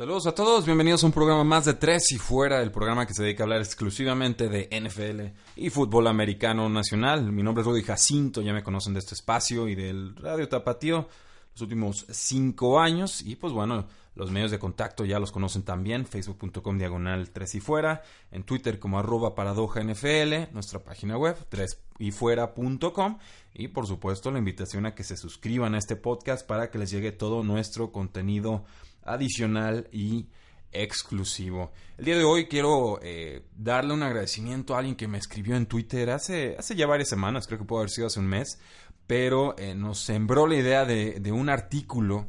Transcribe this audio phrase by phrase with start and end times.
[0.00, 3.12] Saludos a todos, bienvenidos a un programa más de Tres y Fuera, el programa que
[3.12, 7.30] se dedica a hablar exclusivamente de NFL y fútbol americano nacional.
[7.30, 11.06] Mi nombre es Rudy Jacinto, ya me conocen de este espacio y del Radio Tapatío
[11.52, 13.20] los últimos cinco años.
[13.20, 17.60] Y pues bueno, los medios de contacto ya los conocen también, facebook.com diagonal Tres y
[17.60, 23.18] Fuera, en Twitter como arroba paradoja NFL, nuestra página web tresyfuera.com
[23.52, 26.90] y por supuesto la invitación a que se suscriban a este podcast para que les
[26.90, 28.64] llegue todo nuestro contenido
[29.12, 30.26] adicional y
[30.72, 31.72] exclusivo.
[31.98, 35.66] El día de hoy quiero eh, darle un agradecimiento a alguien que me escribió en
[35.66, 38.58] Twitter hace, hace ya varias semanas, creo que puede haber sido hace un mes,
[39.06, 42.28] pero eh, nos sembró la idea de, un artículo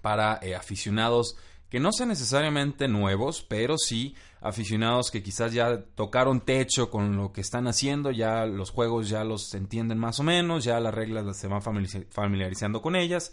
[0.00, 1.36] para eh, aficionados
[1.68, 7.32] que no sean necesariamente nuevos, pero sí aficionados que quizás ya tocaron techo con lo
[7.32, 11.36] que están haciendo, ya los juegos ya los entienden más o menos, ya las reglas
[11.36, 13.32] se van familiarizando con ellas,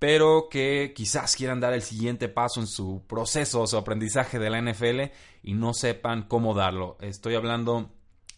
[0.00, 4.48] pero que quizás quieran dar el siguiente paso en su proceso o su aprendizaje de
[4.48, 6.96] la NFL y no sepan cómo darlo.
[7.02, 7.90] Estoy hablando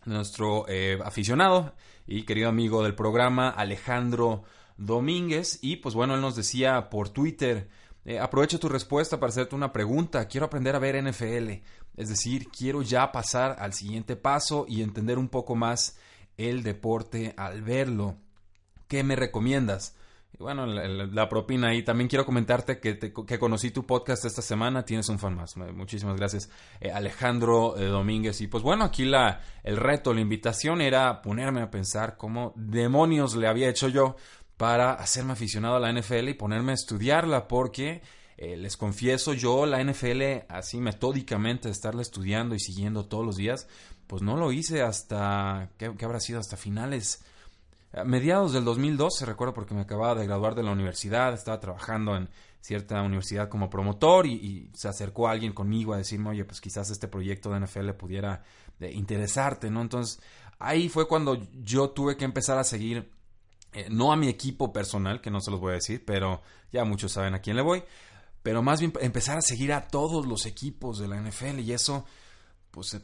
[0.04, 1.72] de nuestro eh, aficionado
[2.04, 4.42] y querido amigo del programa, Alejandro
[4.76, 7.68] Domínguez, y pues bueno, él nos decía por Twitter,
[8.04, 11.62] eh, aprovecho tu respuesta para hacerte una pregunta, quiero aprender a ver NFL,
[11.96, 15.96] es decir, quiero ya pasar al siguiente paso y entender un poco más
[16.36, 18.16] el deporte al verlo.
[18.88, 19.94] ¿Qué me recomiendas?
[20.38, 21.82] Bueno, la, propina ahí.
[21.82, 24.84] También quiero comentarte que, que, conocí tu podcast esta semana.
[24.84, 25.56] Tienes un fan más.
[25.56, 26.50] Muchísimas gracias,
[26.80, 28.40] eh, Alejandro eh, Domínguez.
[28.40, 33.36] Y pues bueno, aquí la, el reto, la invitación era ponerme a pensar cómo demonios
[33.36, 34.16] le había hecho yo
[34.56, 38.02] para hacerme aficionado a la NFL y ponerme a estudiarla porque...
[38.38, 43.68] Eh, les confieso, yo la NFL así metódicamente, estarla estudiando y siguiendo todos los días,
[44.08, 46.40] pues no lo hice hasta, ¿qué, qué habrá sido?
[46.40, 47.22] Hasta finales
[47.92, 52.16] a mediados del 2012, recuerdo porque me acababa de graduar de la universidad, estaba trabajando
[52.16, 52.28] en
[52.60, 57.08] cierta universidad como promotor y, se acercó alguien conmigo a decirme, oye, pues quizás este
[57.08, 58.42] proyecto de NFL pudiera
[58.80, 59.82] eh, interesarte, ¿no?
[59.82, 60.22] Entonces
[60.58, 63.10] ahí fue cuando yo tuve que empezar a seguir,
[63.72, 66.40] eh, no a mi equipo personal, que no se los voy a decir, pero
[66.72, 67.82] ya muchos saben a quién le voy,
[68.42, 72.06] pero más bien empezar a seguir a todos los equipos de la NFL y eso
[72.72, 72.98] pues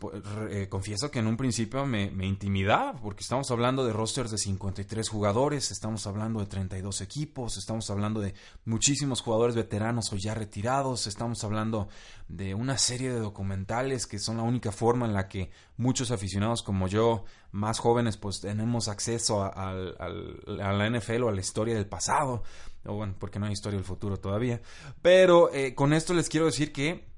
[0.50, 4.38] eh, confieso que en un principio me, me, intimidaba, porque estamos hablando de rosters de
[4.38, 8.32] 53 jugadores, estamos hablando de 32 equipos, estamos hablando de
[8.64, 11.88] muchísimos jugadores veteranos o ya retirados, estamos hablando
[12.28, 16.62] de una serie de documentales que son la única forma en la que muchos aficionados
[16.62, 21.86] como yo, más jóvenes, pues tenemos acceso a, la NFL o a la historia del
[21.86, 22.42] pasado,
[22.86, 24.62] o bueno, porque no hay historia del futuro todavía,
[25.02, 27.17] pero eh, con esto les quiero decir que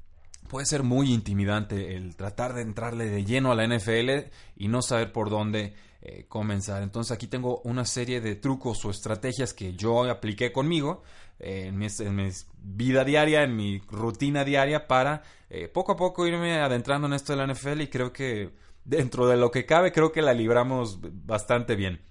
[0.50, 4.82] puede ser muy intimidante el tratar de entrarle de lleno a la NFL y no
[4.82, 6.82] saber por dónde eh, comenzar.
[6.82, 11.04] Entonces aquí tengo una serie de trucos o estrategias que yo apliqué conmigo
[11.38, 12.28] eh, en, mi,
[12.58, 17.32] vida diaria, en mi rutina diaria para eh, poco a poco irme adentrando en esto
[17.32, 18.50] de la NFL y creo que
[18.84, 22.02] dentro de lo que cabe creo que la libramos bastante bien.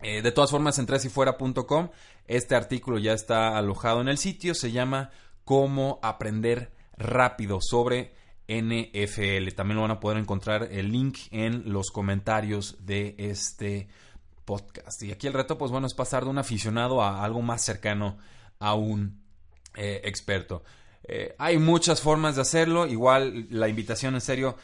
[0.00, 1.88] de todas formas en tresyfuera.com
[2.28, 5.10] este artículo ya está alojado en el sitio, se llama
[5.44, 8.12] Cómo aprender rápido sobre
[8.46, 9.54] NFL.
[9.56, 13.88] También lo van a poder encontrar el link en los comentarios de este
[14.44, 15.02] podcast.
[15.02, 18.18] Y aquí el reto, pues bueno, es pasar de un aficionado a algo más cercano
[18.58, 19.22] a un
[19.76, 20.62] eh, experto.
[21.04, 22.86] Eh, hay muchas formas de hacerlo.
[22.86, 24.56] Igual la invitación en serio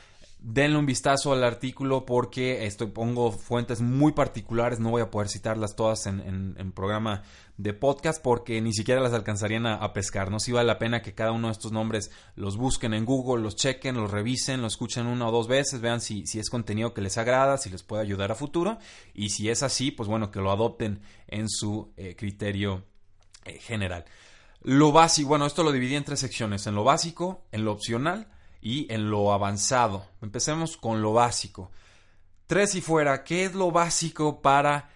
[0.49, 5.29] denle un vistazo al artículo porque estoy pongo fuentes muy particulares, no voy a poder
[5.29, 6.21] citarlas todas en,
[6.57, 7.25] en, programa
[7.57, 10.31] de podcast porque ni siquiera las alcanzarían a, pescar.
[10.31, 13.43] No si vale la pena que cada uno de estos nombres los busquen en Google,
[13.43, 16.95] los chequen, los revisen, los escuchen una o dos veces, vean si, si es contenido
[16.95, 18.79] que les agrada, si les puede ayudar a futuro
[19.15, 22.85] y si es así, pues bueno, que lo adopten en su eh, criterio
[23.47, 24.05] eh, general.
[24.63, 28.29] Lo básico, bueno, esto lo dividí en tres secciones, en lo básico, en lo opcional,
[28.67, 30.07] y en lo avanzado.
[30.21, 31.71] Empecemos con lo básico.
[32.49, 34.91] Tres y fuera, ¿qué es lo básico para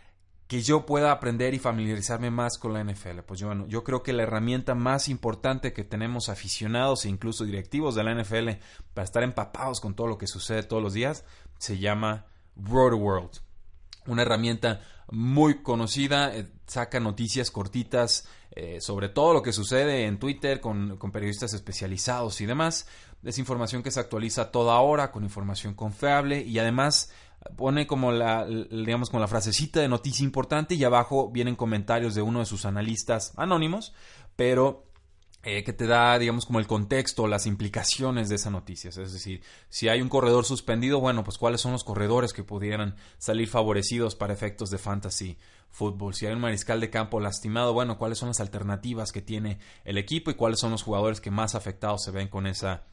[0.49, 3.21] que yo pueda aprender y familiarizarme más con la NFL?
[3.25, 7.95] Pues yo, yo creo que la herramienta más importante que tenemos aficionados e incluso directivos
[7.95, 8.49] de la NFL
[8.93, 11.25] para estar empapados con todo lo que sucede todos los días
[11.61, 12.27] se llama
[12.57, 13.39] Road World.
[14.07, 14.81] Una herramienta
[15.13, 20.97] muy conocida, eh, saca noticias cortitas eh, sobre todo lo que sucede en Twitter con,
[20.97, 22.89] con, periodistas especializados y demás.
[23.23, 27.13] Es información que se actualiza toda hora, con información confiable y además
[27.57, 32.23] pone como la, digamos, como la frasecita de noticia importante y abajo vienen comentarios de
[32.23, 33.95] uno de sus analistas anónimos,
[34.37, 34.85] pero
[35.43, 38.91] eh, que te da, digamos, como el contexto, las implicaciones de esa noticia.
[38.91, 42.97] Es decir, si hay un corredor suspendido, bueno, pues cuáles son los corredores que pudieran
[43.17, 45.39] salir favorecidos para efectos de fantasy
[45.71, 46.15] fútbol.
[46.15, 49.97] Si hay un mariscal de campo lastimado, bueno, cuáles son las alternativas que tiene el
[49.97, 52.85] equipo y cuáles son los jugadores que más afectados se ven con esa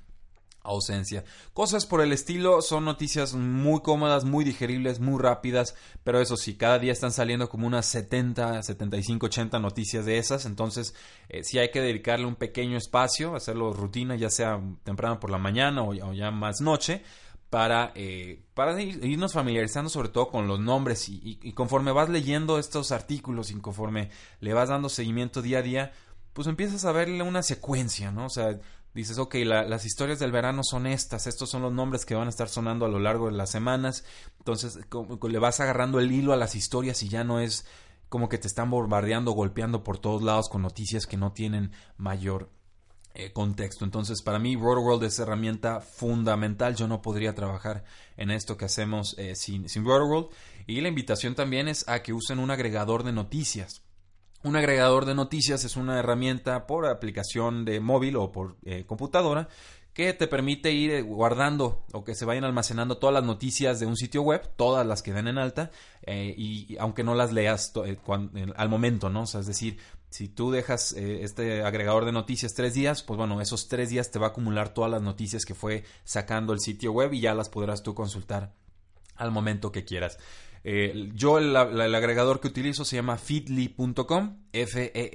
[0.62, 1.24] ausencia.
[1.54, 6.56] Cosas por el estilo son noticias muy cómodas, muy digeribles, muy rápidas, pero eso sí,
[6.56, 10.94] cada día están saliendo como unas 70, 75, 80 noticias de esas, entonces
[11.30, 15.38] eh, sí hay que dedicarle un pequeño espacio, hacerlo rutina, ya sea temprano por la
[15.38, 17.04] mañana o, ya más noche,
[17.50, 22.60] para, eh, para irnos familiarizando sobre todo con los nombres y, y, conforme vas leyendo
[22.60, 24.10] estos artículos y conforme
[24.42, 25.94] le vas dando seguimiento día a día,
[26.38, 28.26] pues empiezas a verle una secuencia, ¿no?
[28.26, 28.60] O sea,
[29.02, 32.30] dices, ok, las historias del verano son estas, estos son los nombres que van a
[32.30, 34.04] estar sonando a lo largo de las semanas,
[34.40, 34.80] entonces
[35.22, 37.66] le vas agarrando el hilo a las historias y ya no es
[38.10, 42.50] como que te están bombardeando, golpeando por todos lados con noticias que no tienen mayor
[43.14, 43.84] eh, contexto.
[43.84, 46.76] Entonces, para mí, RotoWorld es herramienta fundamental.
[46.76, 47.84] Yo no podría trabajar
[48.16, 50.30] en esto que hacemos eh, sin, sin RotoWorld.
[50.68, 53.82] Y la invitación también es a que usen un agregador de noticias.
[54.44, 59.50] Un agregador de noticias es una herramienta por aplicación de móvil o por eh, computadora
[59.94, 63.88] que te permite ir eh, guardando o que se vayan almacenando todas las noticias de
[63.88, 65.72] un sitio web, todas las que den en alta,
[66.04, 67.74] eh, y, aunque no las leas
[68.56, 69.24] al momento, ¿no?
[69.24, 69.80] Es decir,
[70.12, 74.20] si tú dejas este agregador de noticias tres días, pues bueno, esos tres días te
[74.20, 77.50] va a acumular todas las noticias que fue sacando el sitio web y ya las
[77.50, 78.54] podrás tú consultar
[79.16, 80.20] al momento que quieras.
[80.64, 85.14] Eh, yo el, agregador que utilizo se llama feedly.com, F-E-E-D-L-Y.com.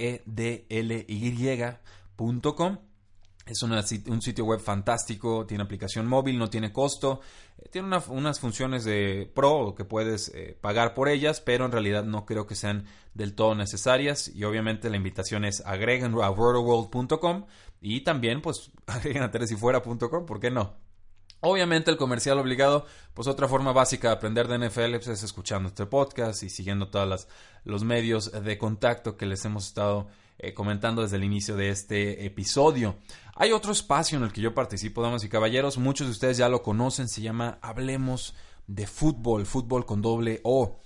[3.45, 7.21] Es un sitio web fantástico, tiene aplicación móvil, no tiene costo,
[7.59, 12.05] eh, tiene unas funciones de pro que puedes eh, pagar por ellas, pero en realidad
[12.05, 12.85] no creo que sean
[13.15, 17.47] del todo necesarias y obviamente la invitación es agreguen a worldworld.com
[17.81, 20.77] y también pues agreguen a teresifuera.com, ¿por qué no?
[21.45, 25.71] Obviamente el comercial obligado, pues otra forma básica de aprender de NFL pues, es escuchando
[25.71, 27.27] este podcast y siguiendo todos
[27.65, 30.07] los medios de contacto que les hemos estado
[30.39, 32.95] eh, comentando desde el inicio de este episodio.
[33.35, 36.49] Hay otro espacio en el que yo participo, damas y caballeros, muchos de ustedes ya
[36.49, 38.37] lo conocen, se llama Hablemos
[38.69, 40.81] de Fútbol, Fútbol con doble O.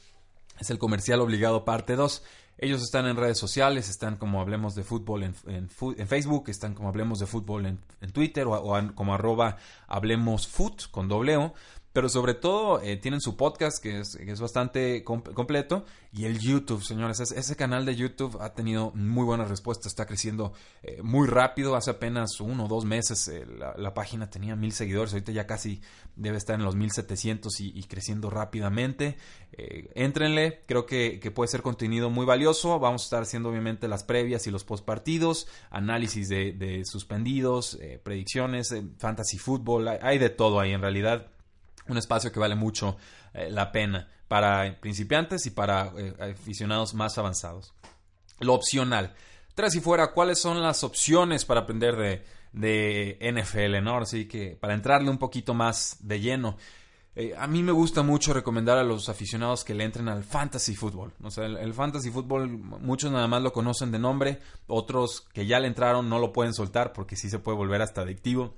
[0.58, 2.23] Es el comercial obligado parte 2.
[2.58, 6.88] Ellos están en redes sociales, están como Hablemos de Fútbol en, en, Facebook, están como
[6.88, 7.79] Hablemos de Fútbol en,
[8.12, 9.58] Twitter o, como arroba
[9.88, 11.55] Hablemos Foot con doble O
[11.96, 17.20] pero sobre todo eh, tienen su podcast que es, bastante completo y el YouTube, señores,
[17.20, 20.52] ese, canal de YouTube ha tenido muy buena respuesta, está creciendo
[20.82, 25.14] eh, muy rápido, hace apenas uno o dos meses eh, la, página tenía mil seguidores,
[25.14, 25.81] ahorita ya casi
[26.16, 29.16] debe estar en los mil setecientos y, creciendo rápidamente,
[29.94, 34.46] éntrenle, creo que, puede ser contenido muy valioso, vamos a estar haciendo obviamente las previas
[34.46, 40.72] y los post partidos, análisis de, de suspendidos, predicciones, fantasy fútbol, hay de todo ahí
[40.72, 41.31] en realidad
[41.88, 42.96] un espacio que vale mucho
[43.34, 47.74] eh, la pena para principiantes y para eh, aficionados más avanzados.
[48.40, 49.14] Lo opcional.
[49.55, 53.82] Tras y fuera, ¿cuáles son las opciones para aprender de, de NFL?
[53.82, 53.98] ¿no?
[53.98, 56.56] Así que para entrarle un poquito más de lleno.
[57.19, 60.74] Eh, a mí me gusta mucho recomendar a los aficionados que le entren al fantasy
[60.74, 61.14] fútbol.
[61.22, 65.58] O sea, el, fantasy fútbol, muchos nada más lo conocen de nombre, otros que ya
[65.58, 68.55] le entraron no lo pueden soltar porque sí se puede volver hasta adictivo.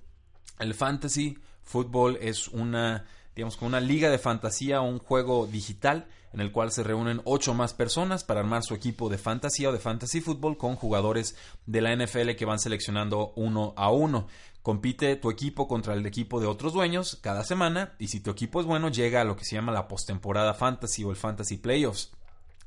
[0.59, 3.07] El fantasy fútbol es una
[3.39, 7.23] digamos, con una liga de fantasía o un juego digital en el cual se reúnen
[7.23, 11.37] ocho más personas para armar su equipo de fantasía o de fantasy fútbol con jugadores
[11.65, 14.27] de la NFL que van seleccionando uno a uno.
[14.61, 18.61] Compite tu equipo contra el equipo de otros dueños cada semana y si tu equipo
[18.61, 22.11] es bueno llega a lo que se llama la postemporada fantasy o el fantasy playoffs.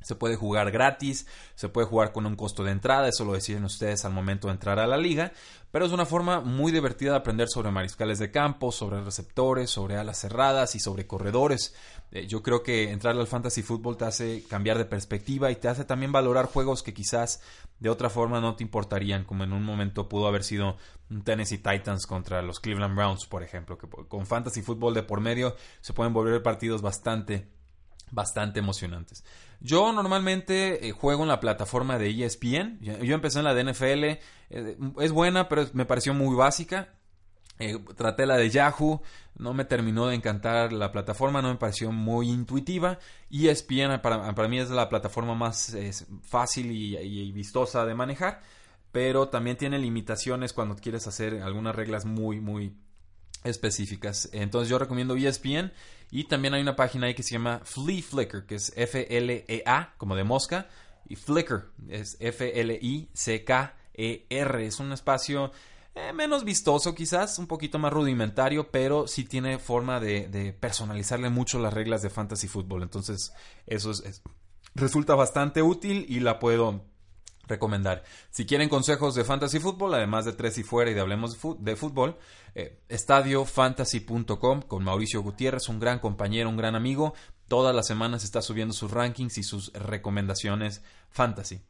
[0.01, 3.63] Se puede jugar gratis, se puede jugar con un costo de entrada, eso lo deciden
[3.65, 5.31] ustedes al momento de entrar a la liga,
[5.71, 9.97] pero es una forma muy divertida de aprender sobre mariscales de campo, sobre receptores, sobre
[9.97, 11.75] alas cerradas y sobre corredores.
[12.11, 15.69] Eh, yo creo que entrar al fantasy fútbol te hace cambiar de perspectiva y te
[15.69, 17.41] hace también valorar juegos que quizás
[17.79, 20.77] de otra forma no te importarían, como en un momento pudo haber sido
[21.09, 25.21] un Tennessee Titans contra los Cleveland Browns, por ejemplo, que con fantasy fútbol de por
[25.21, 27.47] medio se pueden volver partidos bastante
[28.11, 29.23] bastante emocionantes.
[29.61, 32.79] Yo normalmente eh, juego en la plataforma de ESPN.
[32.81, 34.03] Yo empecé en la de NFL.
[34.03, 36.95] Eh, es buena, pero me pareció muy básica.
[37.59, 39.03] Eh, traté la de Yahoo,
[39.35, 42.97] no me terminó de encantar la plataforma, no me pareció muy intuitiva.
[43.29, 45.77] ESPN para, para mí es la plataforma más
[46.23, 48.41] fácil y, vistosa de manejar,
[48.91, 52.75] pero también tiene limitaciones cuando quieres hacer algunas reglas muy, muy
[53.43, 54.29] específicas.
[54.33, 55.71] Entonces yo recomiendo ESPN
[56.11, 60.15] y también hay una página ahí que se llama Flea Flicker, que es F-L-E-A, como
[60.15, 60.67] de mosca,
[61.07, 63.05] y Flickr es F-L-I-C-K-E-R.
[64.65, 65.51] Es un espacio
[65.93, 71.59] eh, menos vistoso quizás, un poquito más rudimentario, pero sí tiene forma de, personalizarle mucho
[71.59, 72.83] las reglas de fantasy fútbol.
[72.83, 73.33] Entonces
[73.67, 73.91] eso
[74.73, 76.85] resulta bastante útil y la puedo
[77.51, 78.03] recomendar.
[78.29, 81.75] Si quieren consejos de fantasy fútbol, además de tres y fuera y de hablemos de
[81.75, 82.17] fútbol,
[82.55, 87.13] eh, estadiofantasy.com con Mauricio Gutiérrez, un gran compañero, un gran amigo.
[87.47, 91.61] Todas las semanas está subiendo sus rankings y sus recomendaciones fantasy.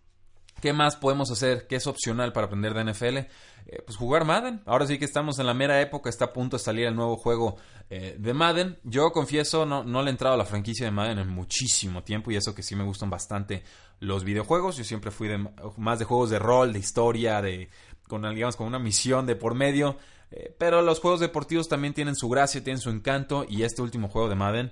[0.62, 1.66] ¿Qué más podemos hacer?
[1.68, 3.18] ¿Qué es opcional para aprender de NFL?
[3.18, 4.62] Eh, pues jugar Madden.
[4.66, 7.18] Ahora sí que estamos en la mera época, está a punto de salir el nuevo
[7.18, 7.58] juego
[7.90, 8.78] eh, de Madden.
[8.84, 12.30] Yo confieso, no, no le he entrado a la franquicia de Madden en muchísimo tiempo
[12.30, 13.64] y eso que sí me gustan bastante
[14.00, 14.78] los videojuegos.
[14.78, 17.70] Yo siempre fui de, más de juegos de rol, de historia, de
[18.08, 19.98] con, digamos, con una misión de por medio.
[20.30, 24.10] Eh, pero los juegos deportivos también tienen su gracia, tienen su encanto y este último
[24.10, 24.72] juego de Madden,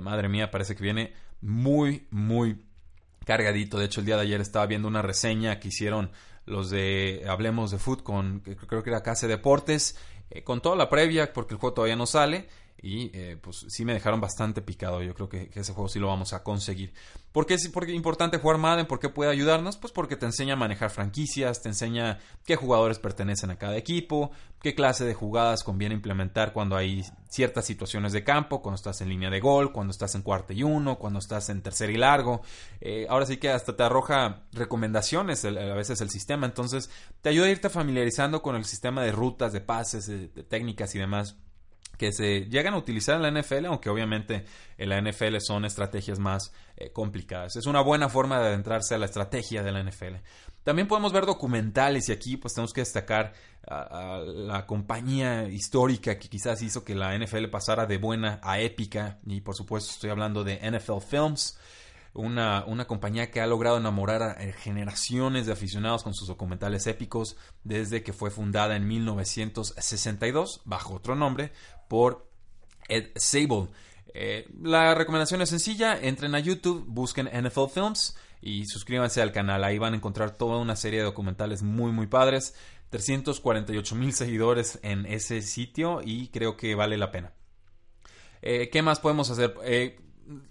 [0.00, 1.12] madre mía, parece que viene
[1.42, 2.64] muy, muy
[3.24, 3.78] cargadito.
[3.78, 6.10] De hecho, el día de ayer estaba viendo una reseña que hicieron
[6.46, 9.96] los de Hablemos de Foot con, creo que era Case Deportes,
[10.30, 12.48] eh, con toda la previa, porque el juego todavía no sale.
[12.80, 15.02] Y eh, pues sí me dejaron bastante picado.
[15.02, 16.92] Yo creo que, ese juego sí lo vamos a conseguir.
[17.32, 18.86] ¿Por qué es importante jugar Madden?
[18.86, 19.76] ¿Por qué puede ayudarnos?
[19.76, 24.30] Pues porque te enseña a manejar franquicias, te enseña qué jugadores pertenecen a cada equipo,
[24.60, 29.08] qué clase de jugadas conviene implementar cuando hay ciertas situaciones de campo, cuando estás en
[29.08, 32.42] línea de gol, cuando estás en cuarto y uno, cuando estás en tercer y largo.
[32.80, 36.46] Eh, ahora sí que hasta te arroja recomendaciones a veces el sistema.
[36.46, 36.90] Entonces
[37.22, 40.98] te ayuda a irte familiarizando con el sistema de rutas, de pases, de técnicas y
[40.98, 41.36] demás
[41.98, 44.44] que se llegan a utilizar en la NFL, aunque obviamente
[44.78, 47.56] en la NFL son estrategias más eh, complicadas.
[47.56, 50.16] Es una buena forma de adentrarse a la estrategia de la NFL.
[50.64, 53.34] También podemos ver documentales y aquí pues tenemos que destacar
[53.66, 59.18] a, la compañía histórica que quizás hizo que la NFL pasara de buena a épica
[59.26, 61.58] y por supuesto estoy hablando de NFL Films
[62.14, 66.86] una, una compañía que ha logrado enamorar a eh, generaciones de aficionados con sus documentales
[66.86, 71.52] épicos desde que fue fundada en 1962 bajo otro nombre
[71.88, 72.30] por
[72.88, 73.68] Ed Sable.
[74.14, 79.64] Eh, la recomendación es sencilla, entren a YouTube, busquen NFL Films y suscríbanse al canal.
[79.64, 82.54] Ahí van a encontrar toda una serie de documentales muy muy padres.
[82.90, 87.32] 348 mil seguidores en ese sitio y creo que vale la pena.
[88.40, 89.56] Eh, ¿Qué más podemos hacer?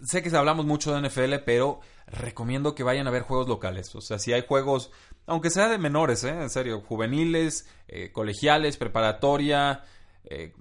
[0.04, 3.94] Sé que hablamos mucho de NFL, pero recomiendo que vayan a ver juegos locales.
[3.96, 4.92] O sea, si hay juegos,
[5.26, 6.30] aunque sea de menores, ¿eh?
[6.30, 9.84] en serio, juveniles, eh, colegiales, preparatoria,
[10.26, 10.54] eh,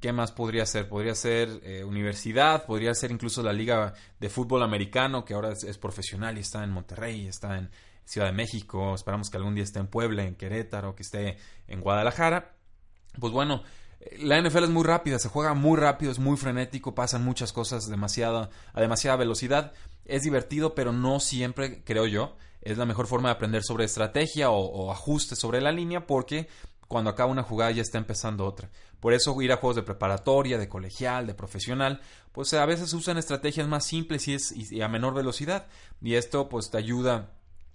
[0.00, 0.88] ¿qué más podría ser?
[0.88, 1.48] Podría ser
[1.84, 6.62] universidad, podría ser incluso la liga de fútbol americano, que ahora es, profesional y está
[6.64, 7.70] en Monterrey, está en
[8.04, 11.80] Ciudad de México, esperamos que algún día esté en Puebla, en Querétaro, que esté en
[11.80, 12.56] Guadalajara.
[13.18, 13.62] Pues bueno,
[14.18, 17.88] la NFL es muy rápida, se juega muy rápido, es muy frenético, pasan muchas cosas
[17.88, 19.72] a demasiada velocidad.
[20.04, 24.50] Es divertido, pero no siempre, creo yo, es la mejor forma de aprender sobre estrategia
[24.50, 26.48] o, o ajuste sobre la línea porque
[26.88, 28.70] cuando acaba una jugada ya está empezando otra.
[28.98, 32.00] Por eso ir a juegos de preparatoria, de colegial, de profesional,
[32.32, 35.68] pues a veces usan estrategias más simples y, es, y a menor velocidad.
[36.02, 37.30] Y esto pues te ayuda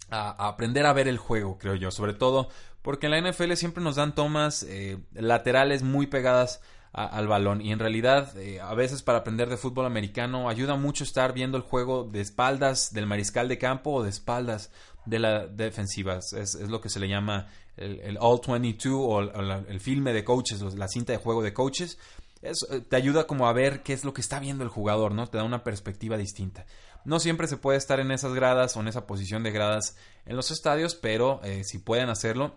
[0.10, 1.92] a, aprender a ver el juego, creo yo.
[1.92, 2.50] Sobre todo
[2.86, 6.62] porque en la NFL siempre nos dan tomas eh, laterales muy pegadas
[6.94, 11.04] al balón y en realidad eh, a veces para aprender de fútbol americano ayuda mucho
[11.04, 14.72] estar viendo el juego de espaldas del mariscal de campo o de espaldas
[15.04, 16.20] de la defensiva.
[16.20, 20.88] Es, lo que se le llama el, All 22 o el, filme de coaches, la
[20.88, 21.98] cinta de juego de coaches.
[22.44, 22.54] Eh,
[22.88, 25.26] te ayuda como a ver qué es lo que está viendo el jugador, ¿no?
[25.26, 26.68] Te da una perspectiva distinta.
[27.04, 30.36] No siempre se puede estar en esas gradas o en esa posición de gradas en
[30.36, 32.56] los estadios, pero si pueden hacerlo,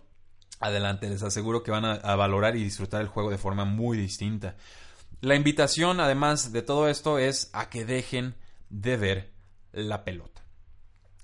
[0.61, 1.09] adelante.
[1.09, 4.57] Les aseguro que van a, valorar y disfrutar el juego de forma muy distinta.
[5.21, 8.35] La invitación, además de todo esto, es a que dejen
[8.71, 9.33] de ver
[9.73, 10.43] la pelota.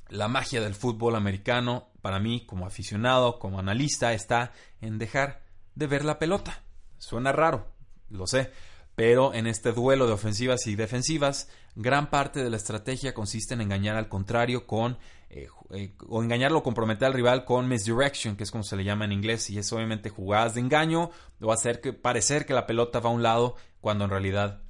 [0.09, 5.43] La magia del fútbol americano, para mí, como aficionado, como analista, está en dejar
[5.75, 6.63] de ver la pelota.
[6.99, 7.73] Suena raro,
[8.11, 8.51] lo sé,
[8.95, 13.61] pero en este duelo de ofensivas y defensivas, gran parte de la estrategia consiste en
[13.61, 14.99] engañar al contrario con
[15.31, 18.85] eh, eh, o engañarlo o comprometer al rival con misdirection, que es como se le
[18.85, 21.11] llama en inglés, y es obviamente jugadas de engaño
[21.41, 24.61] o hacer que parecer que la pelota va a un lado cuando en realidad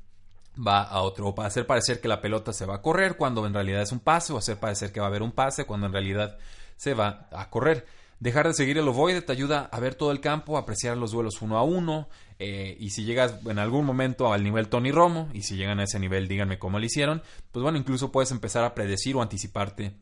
[0.56, 3.52] va a otro, o hacer parecer que la pelota se va a correr cuando en
[3.52, 5.92] realidad es un pase, o hacer parecer que va a haber un pase cuando en
[5.92, 6.38] realidad
[6.76, 7.86] se va a correr.
[8.20, 11.12] Dejar de seguir el ovoide te ayuda a ver todo el campo, a apreciar los
[11.12, 12.08] duelos uno a uno.
[12.38, 15.84] Eh, y si llegas en algún momento al nivel Tony Romo, y si llegan a
[15.84, 19.94] ese nivel, díganme cómo lo hicieron, pues bueno, incluso puedes empezar a predecir o anticiparte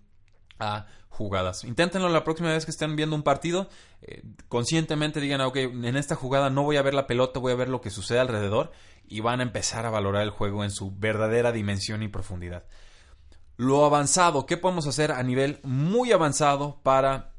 [0.59, 1.65] a jugadas.
[1.65, 3.69] Inténtenlo la próxima vez que estén viendo un partido.
[4.01, 7.57] Eh, conscientemente digan, ok, en esta jugada no voy a ver la pelota, voy a
[7.57, 8.73] ver lo que sucede alrededor
[9.07, 12.65] y van a empezar a valorar el juego en su verdadera dimensión y profundidad.
[13.57, 17.32] Lo avanzado, ¿qué podemos hacer a nivel muy avanzado para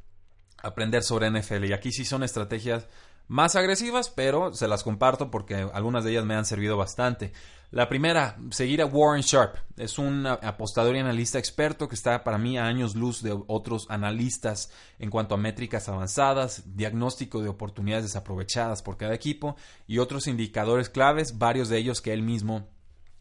[0.64, 1.66] aprender sobre NFL?
[1.66, 2.88] Y aquí sí son estrategias
[3.28, 7.32] más agresivas, pero se las comparto porque algunas de ellas me han servido bastante.
[7.72, 9.56] La primera, seguir a Warren Sharp.
[9.78, 13.88] Es un apostador y analista experto que está para mí a años luz de otros
[13.90, 19.56] analistas en cuanto a métricas avanzadas, diagnóstico de oportunidades desaprovechadas por cada equipo
[19.88, 22.68] y otros indicadores claves, varios de ellos que él mismo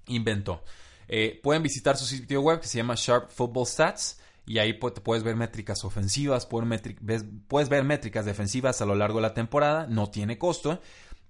[0.06, 0.62] inventó.
[1.08, 5.22] Eh, pueden visitar su sitio web que se llama Sharp Football Stats y ahí puedes
[5.22, 10.38] ver métricas ofensivas, puedes ver métricas defensivas a lo largo de la temporada, no tiene
[10.38, 10.80] costo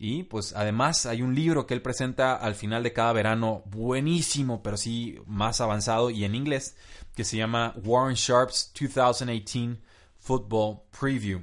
[0.05, 4.61] y pues además hay un libro que él presenta al final de cada verano, buenísimo,
[4.61, 6.77] pero sí más avanzado y en inglés,
[7.15, 9.81] que se llama Warren Sharp's 2018
[10.19, 11.43] Football Preview.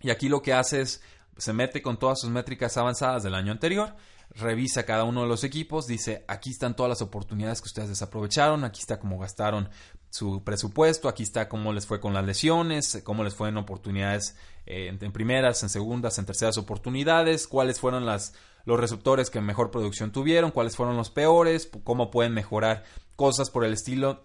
[0.00, 1.02] Y aquí lo que hace es,
[1.38, 3.96] se mete con todas sus métricas avanzadas del año anterior,
[4.30, 8.62] revisa cada uno de los equipos, dice, aquí están todas las oportunidades que ustedes desaprovecharon,
[8.62, 9.70] aquí está cómo gastaron
[10.10, 14.36] su presupuesto, aquí está cómo les fue con las lesiones, cómo les fue en oportunidades
[14.66, 18.34] eh, en, primeras, en segundas, en terceras oportunidades, cuáles fueron las,
[18.64, 22.84] los receptores que mejor producción tuvieron, cuáles fueron los peores, cómo pueden mejorar
[23.16, 24.24] cosas por el estilo.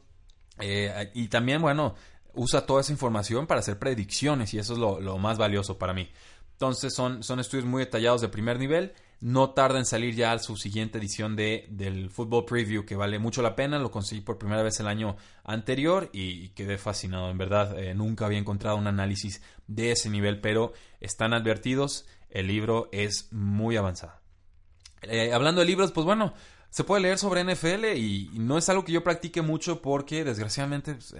[0.60, 1.96] Eh, y también, bueno,
[2.34, 5.94] usa toda esa información para hacer predicciones y eso es lo, lo más valioso para
[5.94, 6.10] mí.
[6.54, 10.58] Entonces son, son estudios muy detallados de primer nivel no tarda en salir ya su
[10.58, 13.80] siguiente edición de, del Football Preview, que vale mucho la pena.
[13.80, 15.15] Lo conseguí por primera vez el año
[15.46, 17.30] anterior y, quedé fascinado.
[17.30, 22.06] En verdad, eh, nunca había encontrado un análisis de ese nivel, pero están advertidos.
[22.30, 24.12] El libro es muy avanzado.
[25.03, 26.34] Eh, hablando de libros, pues bueno,
[26.70, 30.96] se puede leer sobre NFL y, no es algo que yo practique mucho porque desgraciadamente,
[30.96, 31.15] pues,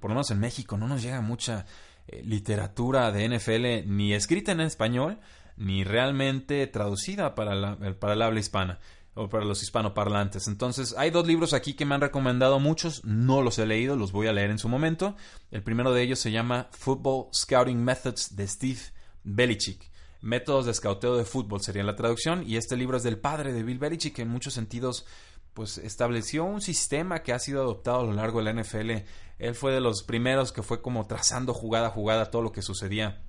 [0.00, 1.66] por lo menos en México, no nos llega mucha
[2.08, 5.20] eh, literatura de NFL ni escrita en español
[5.56, 8.78] ni realmente traducida para, para el habla hispana
[9.14, 10.48] o para los hispanoparlantes.
[10.48, 14.12] Entonces, hay dos libros aquí que me han recomendado muchos, no los he leído, los
[14.12, 15.16] voy a leer en su momento.
[15.50, 18.80] El primero de ellos se llama Football Scouting Methods de Steve
[19.22, 19.90] Belichick.
[20.20, 23.62] Métodos de escauteo de fútbol sería la traducción, y este libro es del padre de
[23.62, 25.06] Bill Belichick, que en muchos sentidos
[25.52, 28.90] pues estableció un sistema que ha sido adoptado a lo largo de la NFL.
[29.38, 32.62] Él fue de los primeros que fue como trazando jugada a jugada todo lo que
[32.62, 33.22] sucedía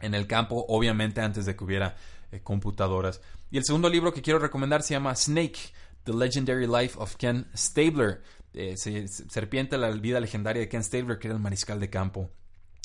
[0.00, 1.96] en el campo, obviamente antes de que hubiera
[2.32, 3.20] eh, computadoras.
[3.50, 5.58] Y el segundo libro que quiero recomendar se llama Snake,
[6.04, 8.22] The Legendary Life of Ken Stabler.
[8.52, 12.30] Eh, serpiente, la vida legendaria de Ken Stabler, que era el mariscal de campo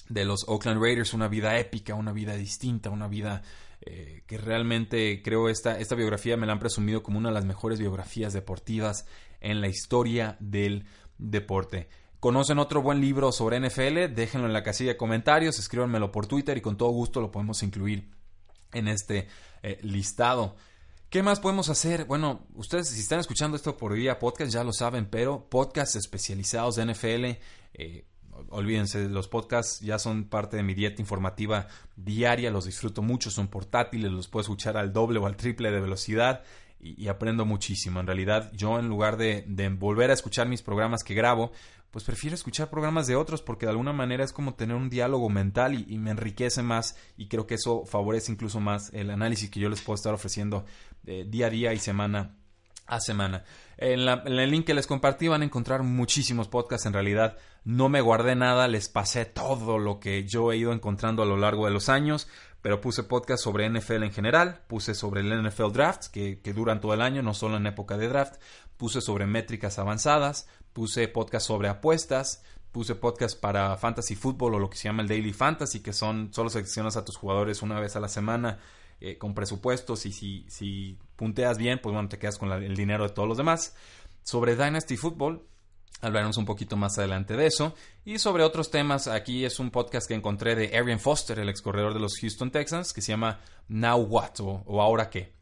[0.09, 3.43] de los Oakland Raiders, una vida épica, una vida distinta, una vida
[3.81, 7.45] eh, que realmente creo esta, esta biografía me la han presumido como una de las
[7.45, 9.05] mejores biografías deportivas
[9.39, 10.85] en la historia del
[11.17, 11.87] deporte.
[12.19, 14.13] ¿Conocen otro buen libro sobre NFL?
[14.13, 17.63] Déjenlo en la casilla de comentarios, escríbanmelo por Twitter y con todo gusto lo podemos
[17.63, 18.09] incluir
[18.73, 19.29] en este
[19.63, 20.57] eh, listado.
[21.09, 22.03] ¿Qué más podemos hacer?
[22.03, 26.75] Bueno, ustedes si están escuchando esto por vía podcast ya lo saben, pero podcasts especializados
[26.75, 27.25] de NFL,
[27.73, 28.05] eh,
[28.49, 33.47] olvídense, los podcasts ya son parte de mi dieta informativa diaria, los disfruto mucho, son
[33.47, 36.43] portátiles, los puedo escuchar al doble o al triple de velocidad
[36.79, 37.99] y, aprendo muchísimo.
[37.99, 39.43] En realidad, yo en lugar de,
[39.77, 41.51] volver a escuchar mis programas que grabo,
[41.91, 45.29] pues prefiero escuchar programas de otros porque de alguna manera es como tener un diálogo
[45.29, 49.59] mental y, me enriquece más y creo que eso favorece incluso más el análisis que
[49.59, 50.65] yo les puedo estar ofreciendo
[51.05, 52.35] eh, día a día y semana
[52.85, 53.43] a semana.
[53.77, 56.87] En, en, el link que les compartí van a encontrar muchísimos podcasts.
[56.87, 61.21] En realidad no me guardé nada, les pasé todo lo que yo he ido encontrando
[61.23, 62.27] a lo largo de los años
[62.61, 66.81] pero puse podcast sobre NFL en general, puse sobre el NFL Draft, que, que, duran
[66.81, 68.35] todo el año, no solo en época de draft,
[68.77, 74.69] puse sobre métricas avanzadas, puse podcast sobre apuestas, puse podcast para fantasy fútbol o lo
[74.69, 77.95] que se llama el daily fantasy, que son solo seleccionas a tus jugadores una vez
[77.95, 78.59] a la semana
[79.01, 83.03] eh, con presupuestos y si, si punteas bien, pues bueno, te quedas con el dinero
[83.03, 83.75] de todos los demás.
[84.23, 85.43] Sobre Dynasty Football,
[86.01, 87.75] Hablaremos un poquito más adelante de eso.
[88.05, 91.61] Y sobre otros temas, aquí es un podcast que encontré de Arian Foster, el ex
[91.61, 95.33] corredor de los Houston Texans, que se llama Now What o, Ahora qué.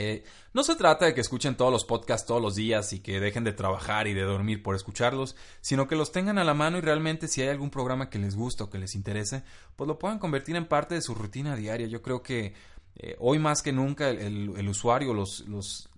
[0.00, 0.22] Eh,
[0.54, 3.42] no se trata de que escuchen todos los podcasts todos los días y que dejen
[3.42, 6.82] de trabajar y de dormir por escucharlos, sino que los tengan a la mano y
[6.82, 9.42] realmente si hay algún programa que les gusta o que les interese,
[9.74, 11.88] pues lo puedan convertir en parte de su rutina diaria.
[11.88, 12.54] Yo creo que
[12.94, 15.44] eh, hoy más que nunca el, usuario, los,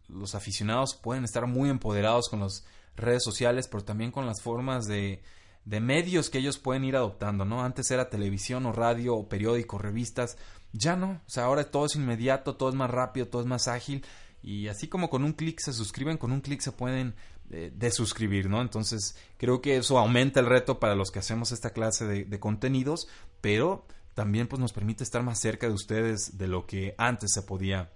[0.09, 2.65] los aficionados pueden estar muy empoderados con los
[3.01, 5.23] redes sociales, pero también con las formas de,
[5.65, 7.63] medios que ellos pueden ir adoptando, ¿no?
[7.63, 10.37] Antes era televisión o radio o periódico, revistas,
[10.73, 13.69] ya no, o sea, ahora todo es inmediato, todo es más rápido, todo es más
[13.69, 14.05] ágil
[14.43, 17.15] y así como con un clic se suscriben, con un clic se pueden
[17.51, 18.61] eh, desuscribir, ¿no?
[18.61, 22.41] Entonces creo que eso aumenta el reto para los que hacemos esta clase de, de
[22.41, 23.09] contenidos,
[23.41, 27.43] pero también pues nos permite estar más cerca de ustedes de lo que antes se
[27.43, 27.91] podía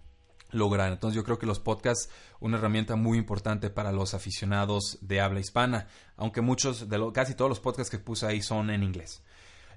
[0.55, 0.93] lograr.
[0.93, 2.09] Entonces yo creo que los podcasts,
[2.41, 7.49] una herramienta muy importante para los aficionados de habla hispana, aunque muchos, de casi todos
[7.49, 9.23] los podcasts que puse ahí son en inglés.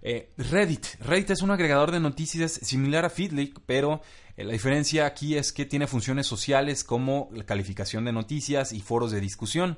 [0.01, 0.85] Eh, Reddit.
[0.99, 4.01] Reddit es un agregador de noticias similar a Feedly, pero
[4.37, 8.81] eh, la diferencia aquí es que tiene funciones sociales como la calificación de noticias y
[8.81, 9.77] foros de discusión.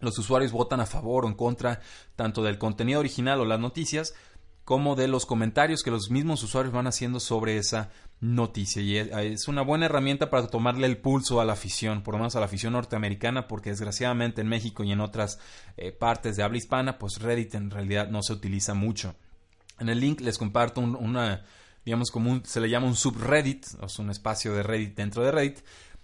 [0.00, 1.80] Los usuarios votan a favor o en contra
[2.14, 4.14] tanto del contenido original o las noticias,
[4.66, 7.90] como de los comentarios que los mismos usuarios van haciendo sobre esa
[8.20, 8.82] noticia.
[8.82, 12.36] Y es una buena herramienta para tomarle el pulso a la afición, por lo menos
[12.36, 15.38] a la afición norteamericana, porque desgraciadamente en México y en otras
[15.76, 19.14] eh, partes de habla hispana, pues Reddit en realidad no se utiliza mucho.
[19.78, 21.44] En el link les comparto una,
[21.84, 25.32] digamos, como se le llama un subreddit, o es un espacio de Reddit dentro de
[25.32, 25.58] Reddit,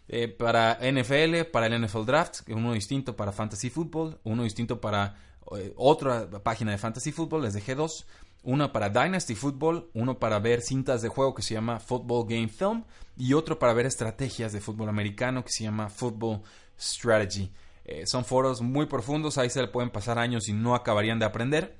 [0.08, 5.16] eh, para NFL, para el NFL Draft, uno distinto para Fantasy Football, uno distinto para
[5.56, 8.06] eh, otra página de Fantasy Football, les dejé dos
[8.42, 12.48] uno para Dynasty Football, uno para ver cintas de juego que se llama Football Game
[12.48, 12.84] Film
[13.16, 16.42] y otro para ver estrategias de fútbol americano que se llama Football
[16.78, 17.52] Strategy.
[17.84, 21.26] Eh, son foros muy profundos, ahí se le pueden pasar años y no acabarían de
[21.26, 21.76] aprender.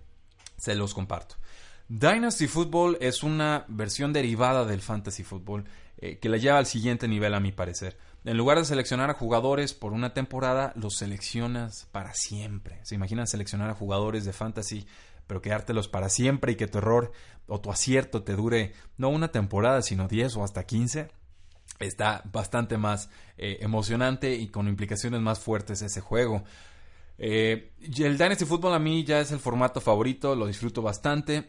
[0.56, 1.36] Se los comparto.
[1.88, 5.64] Dynasty Football es una versión derivada del Fantasy Football
[5.98, 7.98] eh, que la lleva al siguiente nivel a mi parecer.
[8.24, 12.78] En lugar de seleccionar a jugadores por una temporada, los seleccionas para siempre.
[12.84, 14.86] ¿Se imaginan seleccionar a jugadores de Fantasy
[15.26, 17.12] pero quedártelos para siempre y que tu error
[17.46, 21.08] o tu acierto te dure no una temporada, sino 10 o hasta 15,
[21.80, 26.44] está bastante más eh, emocionante y con implicaciones más fuertes ese juego.
[27.18, 31.48] Eh, el Dynasty Football a mí ya es el formato favorito, lo disfruto bastante.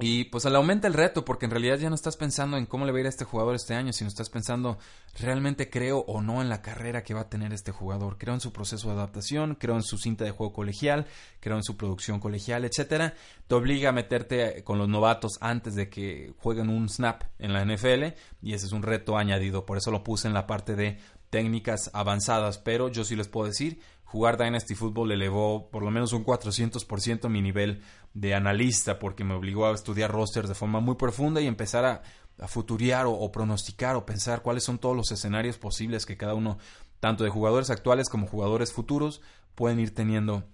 [0.00, 2.84] Y pues le aumenta el reto porque en realidad ya no estás pensando en cómo
[2.84, 4.76] le va a ir a este jugador este año, sino estás pensando
[5.20, 8.18] realmente creo o no en la carrera que va a tener este jugador.
[8.18, 11.06] Creo en su proceso de adaptación, creo en su cinta de juego colegial,
[11.38, 13.14] creo en su producción colegial, etcétera.
[13.46, 17.64] Te obliga a meterte con los novatos antes de que jueguen un snap en la
[17.64, 19.64] NFL y ese es un reto añadido.
[19.64, 20.98] Por eso lo puse en la parte de
[21.30, 23.80] técnicas avanzadas, pero yo sí les puedo decir,
[24.14, 29.34] jugar Dynasty Football elevó por lo menos un 400% mi nivel de analista porque me
[29.34, 32.02] obligó a estudiar rosters de forma muy profunda y empezar a,
[32.38, 36.58] a futuriar o, pronosticar o pensar cuáles son todos los escenarios posibles que cada uno,
[37.00, 39.20] tanto de jugadores actuales como jugadores futuros,
[39.56, 40.44] pueden ir teniendo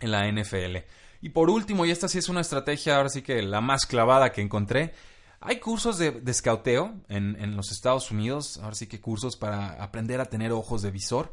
[0.00, 0.76] en la NFL.
[1.22, 4.32] Y por último, y esta sí es una estrategia, ahora sí que la más clavada
[4.32, 4.92] que encontré,
[5.40, 9.82] hay cursos de, de scouteo en, en, los Estados Unidos, ahora sí que cursos para
[9.82, 11.32] aprender a tener ojos de visor,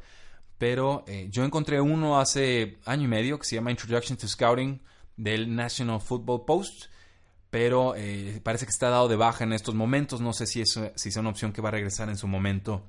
[0.57, 4.81] pero eh, yo encontré uno hace año y medio que se llama Introduction to Scouting
[5.17, 6.85] del National Football Post,
[7.49, 10.21] pero eh, parece que está dado de baja en estos momentos.
[10.21, 12.83] No sé si, es, si es una opción que va a regresar en su momento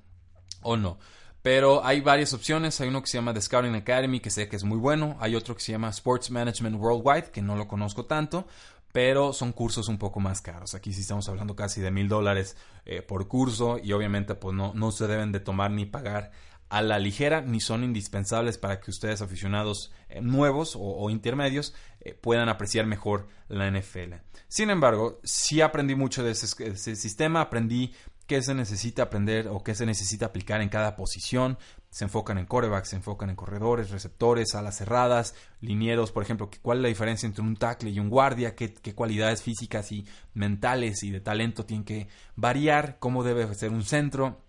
[0.62, 0.98] o no.
[1.42, 2.81] Pero hay varias opciones.
[2.81, 5.16] Hay uno que se llama The Scouting Academy, que sé que es muy bueno.
[5.20, 8.48] Hay otro que se llama Sports Management Worldwide, que no lo conozco tanto.
[8.92, 10.74] Pero son cursos un poco más caros.
[10.74, 13.79] Aquí sí estamos hablando casi de mil dólares eh, por curso.
[13.81, 16.33] Y obviamente pues no, no se deben de tomar ni pagar
[16.68, 22.14] a la ligera ni son indispensables para que ustedes aficionados eh, nuevos o, intermedios eh,
[22.14, 24.14] puedan apreciar mejor la NFL.
[24.48, 27.94] Sin embargo, sí aprendí mucho de ese, sistema, aprendí
[28.26, 31.59] qué se necesita aprender o qué se necesita aplicar en cada posición.
[31.90, 36.79] Se enfocan en corebacks, se enfocan en corredores, receptores, alas cerradas, linieros, por ejemplo, cuál
[36.79, 41.05] es la diferencia entre un tackle y un guardia, qué, qué cualidades físicas y mentales
[41.05, 44.42] y de talento tienen que variar, cómo debe ser un centro,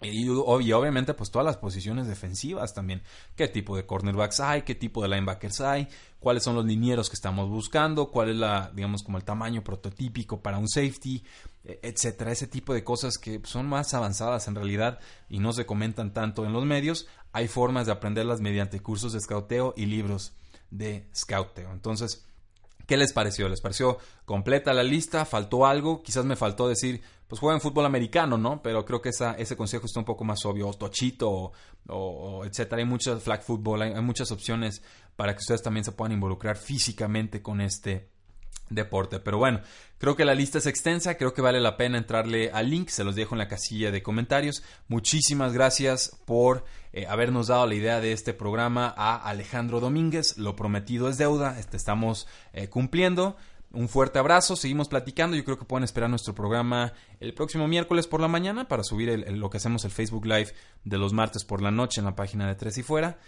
[0.00, 3.02] y, obviamente, pues todas las posiciones defensivas también.
[3.34, 4.62] ¿Qué tipo de cornerbacks hay?
[4.62, 5.88] ¿Qué tipo de linebackers hay?
[6.20, 8.10] ¿Cuáles son los linieros que estamos buscando?
[8.10, 11.24] ¿Cuál es la, digamos, como el tamaño prototípico para un safety?
[11.64, 12.30] E, etcétera.
[12.30, 16.46] Ese tipo de cosas que son más avanzadas en realidad y no se comentan tanto
[16.46, 17.08] en los medios.
[17.32, 20.32] Hay formas de aprenderlas mediante cursos de scouteo y libros
[20.70, 21.72] de scouteo.
[21.72, 22.27] Entonces,
[22.88, 23.48] ¿qué les pareció?
[23.48, 25.24] ¿Les pareció completa la lista?
[25.26, 26.02] ¿Faltó algo?
[26.02, 28.62] Quizás me faltó decir pues juegan fútbol americano, ¿no?
[28.62, 31.52] Pero creo que ese consejo está un poco más obvio, o tochito,
[31.86, 32.80] o, etcétera.
[32.80, 34.82] Hay muchas flag football, hay, muchas opciones
[35.14, 38.08] para que ustedes también se puedan involucrar físicamente con este
[38.70, 39.20] deporte.
[39.20, 39.60] Pero bueno,
[39.98, 43.04] creo que la lista es extensa, creo que vale la pena entrarle al link, se
[43.04, 44.62] los dejo en la casilla de comentarios.
[44.88, 50.38] Muchísimas gracias por eh, habernos dado la idea de este programa a Alejandro Domínguez.
[50.38, 53.36] Lo prometido es deuda, este estamos eh, cumpliendo.
[53.70, 55.36] Un fuerte abrazo, seguimos platicando.
[55.36, 59.30] Yo creo que pueden esperar nuestro programa el próximo miércoles por la mañana para subir
[59.30, 62.48] lo que hacemos el Facebook Live de los martes por la noche en la página
[62.48, 63.18] de Tres y Fuera.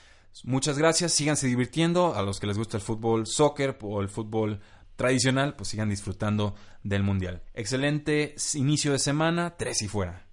[0.45, 2.15] Muchas gracias, síganse divirtiendo.
[2.15, 4.61] A los que les gusta el fútbol soccer o el fútbol
[5.01, 7.41] tradicional, pues sigan disfrutando del Mundial.
[7.55, 10.27] Excelente inicio de semana, tres y fuera.